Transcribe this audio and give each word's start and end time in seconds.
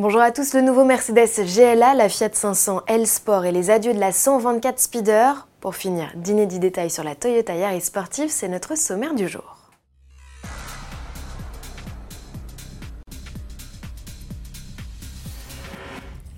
Bonjour 0.00 0.22
à 0.22 0.30
tous, 0.30 0.54
le 0.54 0.62
nouveau 0.62 0.86
Mercedes 0.86 1.28
GLA, 1.44 1.92
la 1.92 2.08
Fiat 2.08 2.30
500 2.32 2.84
L 2.86 3.06
Sport 3.06 3.44
et 3.44 3.52
les 3.52 3.68
adieux 3.68 3.92
de 3.92 4.00
la 4.00 4.12
124 4.12 4.78
Speeder. 4.78 5.46
Pour 5.60 5.76
finir, 5.76 6.10
d'inédits 6.14 6.58
détails 6.58 6.88
sur 6.88 7.04
la 7.04 7.14
Toyota 7.14 7.54
Yaris 7.54 7.82
sportive, 7.82 8.30
c'est 8.30 8.48
notre 8.48 8.78
sommaire 8.78 9.12
du 9.12 9.28
jour. 9.28 9.59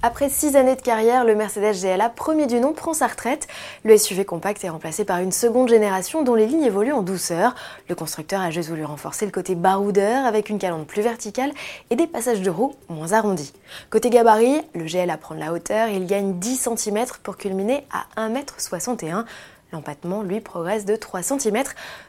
Après 0.05 0.29
six 0.29 0.57
années 0.57 0.75
de 0.75 0.83
carrière, 0.83 1.25
le 1.25 1.37
Mercedes 1.37 1.81
GLA, 1.81 2.09
premier 2.09 2.49
du 2.49 2.59
nom, 2.59 2.73
prend 2.73 2.93
sa 2.93 3.07
retraite. 3.07 3.47
Le 3.85 3.97
SUV 3.97 4.25
compact 4.25 4.65
est 4.65 4.69
remplacé 4.69 5.05
par 5.05 5.21
une 5.21 5.31
seconde 5.31 5.69
génération 5.69 6.25
dont 6.25 6.35
les 6.35 6.49
lignes 6.49 6.65
évoluent 6.65 6.93
en 6.93 7.03
douceur. 7.03 7.55
Le 7.89 7.95
constructeur 7.95 8.41
a 8.41 8.51
juste 8.51 8.69
voulu 8.69 8.85
renforcer 8.85 9.27
le 9.27 9.31
côté 9.31 9.55
baroudeur 9.55 10.27
avec 10.27 10.49
une 10.49 10.59
calandre 10.59 10.87
plus 10.87 11.03
verticale 11.03 11.53
et 11.91 11.95
des 11.95 12.09
passages 12.09 12.43
de 12.43 12.51
roues 12.51 12.75
moins 12.89 13.13
arrondis. 13.13 13.53
Côté 13.91 14.11
gabarit, 14.11 14.63
le 14.75 14.87
GLA 14.87 15.17
prend 15.19 15.37
de 15.37 15.41
la 15.41 15.53
hauteur 15.53 15.87
il 15.87 16.07
gagne 16.07 16.33
10 16.35 16.69
cm 16.77 17.05
pour 17.23 17.37
culminer 17.37 17.87
à 17.93 18.29
1,61 18.29 19.07
m. 19.07 19.25
L'empattement, 19.73 20.23
lui, 20.23 20.41
progresse 20.41 20.85
de 20.85 20.97
3 20.97 21.23
cm, 21.23 21.63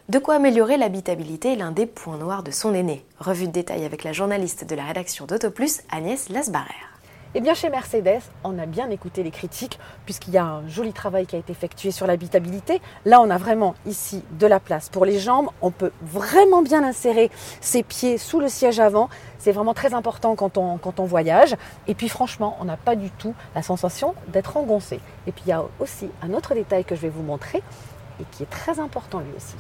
de 0.10 0.18
quoi 0.20 0.36
améliorer 0.36 0.78
l'habitabilité, 0.78 1.56
l'un 1.56 1.72
des 1.72 1.86
points 1.86 2.18
noirs 2.18 2.42
de 2.42 2.50
son 2.50 2.74
aîné. 2.74 3.06
Revue 3.20 3.46
de 3.46 3.52
détail 3.52 3.86
avec 3.86 4.04
la 4.04 4.14
journaliste 4.14 4.66
de 4.66 4.76
la 4.76 4.84
rédaction 4.84 5.28
d'AutoPlus, 5.28 5.82
Agnès 5.92 6.30
Lasbarère. 6.30 6.90
Eh 7.36 7.42
bien, 7.42 7.56
chez 7.56 7.72
Mercedes, 7.72 8.22
on 8.44 8.60
a 8.60 8.68
bien 8.68 8.92
écouté 8.92 9.24
les 9.24 9.32
critiques, 9.32 9.80
puisqu'il 10.06 10.36
y 10.36 10.38
a 10.38 10.46
un 10.46 10.68
joli 10.68 10.94
travail 10.94 11.26
qui 11.26 11.36
a 11.36 11.40
été 11.40 11.52
effectué 11.52 11.90
sur 11.90 12.06
l'habitabilité. 12.06 12.80
Là, 13.06 13.22
on 13.22 13.30
a 13.32 13.40
vraiment 13.40 13.74
ici 13.88 14.24
de 14.38 14.46
la 14.46 14.60
place 14.60 14.90
pour 14.90 15.04
les 15.04 15.18
jambes. 15.18 15.48
On 15.64 15.72
peut 15.72 15.92
vraiment 16.04 16.62
bien 16.62 16.84
insérer 16.84 17.32
ses 17.60 17.82
pieds 17.82 18.20
sous 18.20 18.40
le 18.40 18.50
siège 18.50 18.80
avant. 18.80 19.10
C'est 19.40 19.52
vraiment 19.52 19.74
très 19.74 19.96
important 19.96 20.36
quand 20.36 20.60
on, 20.60 21.06
voyage. 21.06 21.56
Et 21.88 21.96
puis, 21.96 22.08
franchement, 22.08 22.56
on 22.62 22.66
n'a 22.66 22.78
pas 22.78 22.96
du 22.96 23.10
tout 23.10 23.34
la 23.56 23.64
sensation 23.64 24.14
d'être 24.28 24.56
engoncé. 24.56 25.00
Et 25.26 25.32
puis, 25.32 25.42
il 25.48 25.50
y 25.50 25.54
a 25.54 25.64
aussi 25.80 26.10
un 26.22 26.36
autre 26.36 26.54
détail 26.54 26.86
que 26.86 26.94
je 26.96 27.02
vais 27.02 27.10
vous 27.10 27.24
montrer 27.24 27.64
et 28.22 28.26
qui 28.32 28.44
est 28.44 28.50
très 28.52 28.80
important 28.80 29.18
lui 29.18 29.34
aussi. 29.36 29.56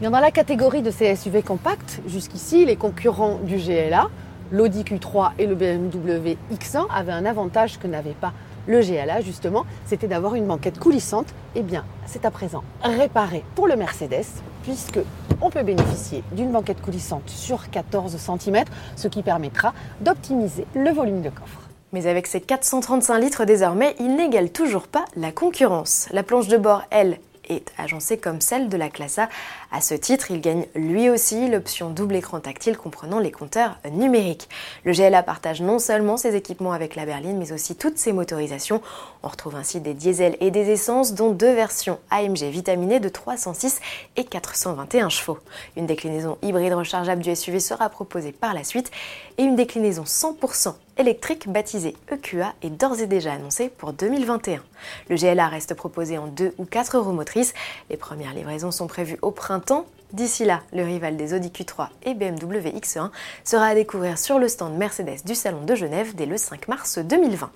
Bien, 0.00 0.10
dans 0.10 0.18
la 0.18 0.32
catégorie 0.32 0.82
de 0.82 0.90
ces 0.90 1.14
SUV 1.14 1.42
compacts, 1.42 2.00
jusqu'ici, 2.08 2.64
les 2.64 2.76
concurrents 2.76 3.36
du 3.44 3.56
GLA, 3.56 4.08
l'Audi 4.52 4.82
Q3 4.82 5.32
et 5.38 5.46
le 5.46 5.54
BMW 5.54 6.36
X1 6.52 6.86
avaient 6.90 7.12
un 7.12 7.24
avantage 7.24 7.78
que 7.78 7.86
n'avait 7.86 8.10
pas 8.12 8.32
le 8.66 8.80
GLA 8.80 9.22
justement, 9.22 9.64
c'était 9.86 10.08
d'avoir 10.08 10.34
une 10.34 10.46
banquette 10.46 10.78
coulissante. 10.78 11.26
Eh 11.54 11.62
bien, 11.62 11.84
c'est 12.06 12.24
à 12.24 12.30
présent 12.30 12.62
réparé 12.82 13.44
pour 13.54 13.66
le 13.66 13.76
Mercedes 13.76 14.26
puisque 14.62 15.00
on 15.40 15.50
peut 15.50 15.62
bénéficier 15.62 16.22
d'une 16.32 16.52
banquette 16.52 16.82
coulissante 16.82 17.28
sur 17.30 17.70
14 17.70 18.16
cm, 18.16 18.64
ce 18.96 19.08
qui 19.08 19.22
permettra 19.22 19.72
d'optimiser 20.00 20.66
le 20.74 20.90
volume 20.90 21.22
de 21.22 21.30
coffre. 21.30 21.68
Mais 21.92 22.06
avec 22.06 22.26
ses 22.26 22.42
435 22.42 23.18
litres 23.18 23.44
désormais, 23.46 23.96
il 23.98 24.14
n'égale 24.14 24.50
toujours 24.50 24.88
pas 24.88 25.06
la 25.16 25.32
concurrence. 25.32 26.06
La 26.12 26.22
planche 26.22 26.48
de 26.48 26.58
bord, 26.58 26.82
elle, 26.90 27.18
est 27.48 27.72
agencée 27.78 28.18
comme 28.18 28.40
celle 28.40 28.68
de 28.68 28.76
la 28.76 28.88
classe 28.88 29.18
A. 29.18 29.28
À 29.72 29.80
ce 29.80 29.94
titre, 29.94 30.30
il 30.30 30.40
gagne 30.40 30.66
lui 30.74 31.10
aussi 31.10 31.48
l'option 31.48 31.90
double 31.90 32.16
écran 32.16 32.40
tactile 32.40 32.76
comprenant 32.76 33.18
les 33.18 33.30
compteurs 33.30 33.78
numériques. 33.90 34.48
Le 34.84 34.92
GLA 34.92 35.22
partage 35.22 35.60
non 35.60 35.78
seulement 35.78 36.16
ses 36.16 36.34
équipements 36.36 36.72
avec 36.72 36.96
la 36.96 37.06
berline, 37.06 37.38
mais 37.38 37.52
aussi 37.52 37.76
toutes 37.76 37.98
ses 37.98 38.12
motorisations. 38.12 38.80
On 39.22 39.28
retrouve 39.28 39.56
ainsi 39.56 39.80
des 39.80 39.94
diesels 39.94 40.36
et 40.40 40.50
des 40.50 40.70
essences, 40.70 41.14
dont 41.14 41.30
deux 41.30 41.52
versions 41.54 41.98
AMG 42.10 42.44
vitaminées 42.44 43.00
de 43.00 43.08
306 43.08 43.80
et 44.16 44.24
421 44.24 45.08
chevaux. 45.08 45.38
Une 45.76 45.86
déclinaison 45.86 46.38
hybride 46.42 46.74
rechargeable 46.74 47.22
du 47.22 47.34
SUV 47.34 47.60
sera 47.60 47.88
proposée 47.88 48.32
par 48.32 48.54
la 48.54 48.64
suite 48.64 48.90
et 49.38 49.42
une 49.42 49.56
déclinaison 49.56 50.04
100% 50.04 50.74
électrique 50.98 51.48
baptisée 51.48 51.96
EQA 52.10 52.54
est 52.62 52.70
d'ores 52.70 53.00
et 53.00 53.06
déjà 53.06 53.32
annoncée 53.32 53.68
pour 53.68 53.92
2021. 53.92 54.62
Le 55.08 55.16
GLA 55.16 55.48
reste 55.48 55.74
proposé 55.74 56.18
en 56.18 56.26
deux 56.26 56.52
ou 56.58 56.64
quatre 56.64 56.98
roues 56.98 57.12
motrices. 57.12 57.54
Les 57.88 57.96
premières 57.96 58.34
livraisons 58.34 58.72
sont 58.72 58.88
prévues 58.88 59.18
au 59.22 59.30
printemps. 59.30 59.86
D'ici 60.12 60.44
là, 60.44 60.62
le 60.72 60.84
rival 60.84 61.16
des 61.16 61.34
Audi 61.34 61.48
Q3 61.48 61.88
et 62.04 62.14
BMW 62.14 62.70
X1 62.76 63.10
sera 63.44 63.66
à 63.66 63.74
découvrir 63.74 64.18
sur 64.18 64.38
le 64.38 64.48
stand 64.48 64.76
Mercedes 64.76 65.24
du 65.24 65.34
Salon 65.34 65.64
de 65.64 65.74
Genève 65.74 66.14
dès 66.14 66.26
le 66.26 66.36
5 66.36 66.66
mars 66.68 66.98
2020. 66.98 67.50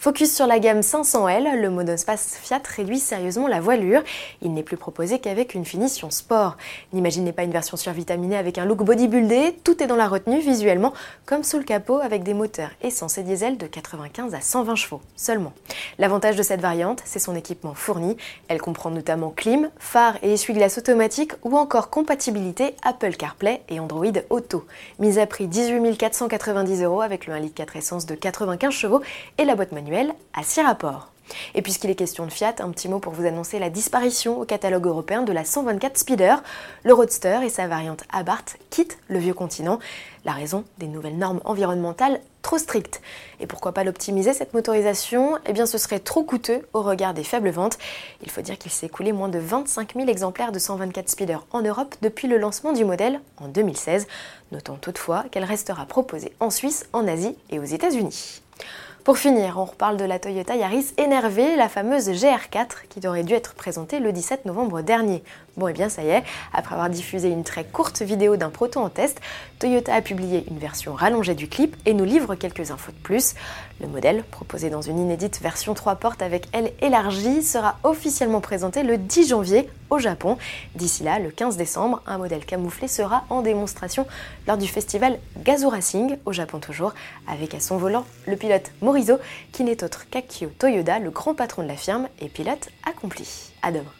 Focus 0.00 0.32
sur 0.32 0.46
la 0.46 0.60
gamme 0.60 0.78
500L, 0.78 1.60
le 1.60 1.70
monospace 1.70 2.38
Fiat 2.40 2.62
réduit 2.76 3.00
sérieusement 3.00 3.48
la 3.48 3.60
voilure. 3.60 4.04
Il 4.42 4.54
n'est 4.54 4.62
plus 4.62 4.76
proposé 4.76 5.18
qu'avec 5.18 5.56
une 5.56 5.64
finition 5.64 6.08
sport. 6.12 6.56
N'imaginez 6.92 7.32
pas 7.32 7.42
une 7.42 7.50
version 7.50 7.76
survitaminée 7.76 8.36
avec 8.36 8.58
un 8.58 8.64
look 8.64 8.84
bodybuildé, 8.84 9.58
tout 9.64 9.82
est 9.82 9.88
dans 9.88 9.96
la 9.96 10.06
retenue 10.06 10.38
visuellement, 10.38 10.92
comme 11.26 11.42
sous 11.42 11.58
le 11.58 11.64
capot 11.64 11.98
avec 11.98 12.22
des 12.22 12.32
moteurs 12.32 12.70
essence 12.80 13.18
et 13.18 13.24
diesel 13.24 13.58
de 13.58 13.66
95 13.66 14.36
à 14.36 14.40
120 14.40 14.76
chevaux 14.76 15.00
seulement. 15.16 15.52
L'avantage 15.98 16.36
de 16.36 16.44
cette 16.44 16.60
variante, 16.60 17.02
c'est 17.04 17.18
son 17.18 17.34
équipement 17.34 17.74
fourni. 17.74 18.16
Elle 18.46 18.60
comprend 18.60 18.90
notamment 18.90 19.30
clim, 19.30 19.68
phare 19.80 20.14
et 20.22 20.34
essuie-glace 20.34 20.78
automatique 20.78 21.32
ou 21.42 21.58
encore 21.58 21.90
compatibilité 21.90 22.76
Apple 22.84 23.16
CarPlay 23.16 23.62
et 23.68 23.80
Android 23.80 24.06
Auto. 24.30 24.64
Mise 25.00 25.18
à 25.18 25.26
prix 25.26 25.48
18 25.48 25.98
490 25.98 26.84
euros 26.84 27.00
avec 27.00 27.26
le 27.26 27.34
1 27.34 27.40
litre 27.40 27.56
4 27.56 27.74
essence 27.74 28.06
de 28.06 28.14
95 28.14 28.72
chevaux 28.72 29.02
et 29.38 29.44
la 29.44 29.56
boîte 29.56 29.72
manuelle 29.72 29.87
à 30.34 30.42
6 30.42 30.62
rapports. 30.62 31.08
Et 31.54 31.62
puisqu'il 31.62 31.90
est 31.90 31.94
question 31.94 32.24
de 32.24 32.30
Fiat, 32.30 32.54
un 32.60 32.70
petit 32.70 32.88
mot 32.88 33.00
pour 33.00 33.12
vous 33.12 33.26
annoncer 33.26 33.58
la 33.58 33.68
disparition 33.68 34.40
au 34.40 34.44
catalogue 34.44 34.86
européen 34.86 35.22
de 35.22 35.32
la 35.32 35.44
124 35.44 35.98
Speeder. 35.98 36.42
Le 36.84 36.94
Roadster 36.94 37.40
et 37.44 37.50
sa 37.50 37.66
variante 37.68 38.04
Abarth 38.10 38.56
quittent 38.70 38.98
le 39.08 39.18
vieux 39.18 39.34
continent. 39.34 39.78
La 40.24 40.32
raison 40.32 40.64
des 40.78 40.86
nouvelles 40.86 41.18
normes 41.18 41.40
environnementales 41.44 42.20
trop 42.42 42.56
strictes. 42.56 43.02
Et 43.40 43.46
pourquoi 43.46 43.72
pas 43.72 43.84
l'optimiser 43.84 44.32
cette 44.32 44.54
motorisation? 44.54 45.38
Eh 45.46 45.52
bien 45.52 45.66
ce 45.66 45.76
serait 45.76 45.98
trop 45.98 46.22
coûteux 46.22 46.66
au 46.72 46.80
regard 46.80 47.12
des 47.12 47.24
faibles 47.24 47.50
ventes. 47.50 47.78
Il 48.22 48.30
faut 48.30 48.40
dire 48.40 48.56
qu'il 48.56 48.70
s'est 48.70 48.86
écoulé 48.86 49.12
moins 49.12 49.28
de 49.28 49.38
25 49.38 49.94
000 49.96 50.08
exemplaires 50.08 50.52
de 50.52 50.58
124 50.58 51.10
Speeder 51.10 51.46
en 51.50 51.60
Europe 51.60 51.94
depuis 52.00 52.28
le 52.28 52.38
lancement 52.38 52.72
du 52.72 52.84
modèle 52.84 53.20
en 53.36 53.48
2016. 53.48 54.06
Notons 54.52 54.76
toutefois 54.80 55.24
qu'elle 55.30 55.44
restera 55.44 55.84
proposée 55.84 56.32
en 56.40 56.48
Suisse, 56.48 56.86
en 56.94 57.06
Asie 57.06 57.36
et 57.50 57.58
aux 57.58 57.64
États-Unis. 57.64 58.42
Pour 59.04 59.16
finir, 59.16 59.58
on 59.58 59.64
reparle 59.64 59.96
de 59.96 60.04
la 60.04 60.18
Toyota 60.18 60.54
Yaris 60.54 60.92
énervée, 60.98 61.56
la 61.56 61.68
fameuse 61.68 62.10
GR4 62.10 62.88
qui 62.90 63.06
aurait 63.06 63.22
dû 63.22 63.32
être 63.32 63.54
présentée 63.54 64.00
le 64.00 64.12
17 64.12 64.44
novembre 64.44 64.82
dernier. 64.82 65.22
Bon, 65.56 65.66
et 65.66 65.70
eh 65.70 65.72
bien 65.72 65.88
ça 65.88 66.02
y 66.02 66.08
est, 66.08 66.24
après 66.52 66.74
avoir 66.74 66.90
diffusé 66.90 67.30
une 67.30 67.42
très 67.42 67.64
courte 67.64 68.02
vidéo 68.02 68.36
d'un 68.36 68.50
proto 68.50 68.80
en 68.80 68.90
test, 68.90 69.20
Toyota 69.60 69.94
a 69.94 70.02
publié 70.02 70.44
une 70.50 70.58
version 70.58 70.92
rallongée 70.92 71.34
du 71.34 71.48
clip 71.48 71.74
et 71.86 71.94
nous 71.94 72.04
livre 72.04 72.34
quelques 72.34 72.70
infos 72.70 72.92
de 72.92 72.98
plus. 72.98 73.34
Le 73.80 73.86
modèle, 73.86 74.24
proposé 74.30 74.68
dans 74.68 74.82
une 74.82 74.98
inédite 74.98 75.40
version 75.40 75.72
3 75.72 75.96
portes 75.96 76.20
avec 76.20 76.46
aile 76.52 76.72
élargie, 76.82 77.42
sera 77.42 77.78
officiellement 77.84 78.40
présenté 78.40 78.82
le 78.82 78.98
10 78.98 79.28
janvier 79.28 79.70
au 79.90 79.98
Japon. 79.98 80.36
D'ici 80.74 81.02
là, 81.02 81.18
le 81.18 81.30
15 81.30 81.56
décembre, 81.56 82.02
un 82.06 82.18
modèle 82.18 82.44
camouflé 82.44 82.88
sera 82.88 83.24
en 83.30 83.42
démonstration 83.42 84.06
lors 84.46 84.56
du 84.56 84.68
festival 84.68 85.18
Gazoo 85.44 85.68
Racing, 85.68 86.16
au 86.24 86.32
Japon 86.32 86.58
toujours, 86.58 86.94
avec 87.26 87.54
à 87.54 87.60
son 87.60 87.76
volant 87.76 88.04
le 88.26 88.36
pilote 88.36 88.72
Morizo, 88.82 89.18
qui 89.52 89.64
n'est 89.64 89.84
autre 89.84 90.08
qu'Akio 90.10 90.50
Toyoda, 90.58 90.98
le 90.98 91.10
grand 91.10 91.34
patron 91.34 91.62
de 91.62 91.68
la 91.68 91.76
firme 91.76 92.08
et 92.20 92.28
pilote 92.28 92.68
accompli. 92.84 93.52
À 93.62 93.72
demain. 93.72 93.97